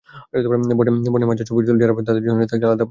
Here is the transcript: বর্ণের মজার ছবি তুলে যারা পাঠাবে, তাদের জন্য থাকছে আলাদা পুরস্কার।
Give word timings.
বর্ণের 0.79 1.29
মজার 1.29 1.45
ছবি 1.49 1.61
তুলে 1.61 1.79
যারা 1.81 1.93
পাঠাবে, 1.93 2.07
তাদের 2.09 2.23
জন্য 2.23 2.39
থাকছে 2.41 2.65
আলাদা 2.65 2.67
পুরস্কার। 2.67 2.79